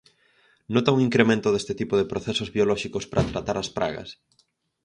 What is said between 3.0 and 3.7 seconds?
para tratar as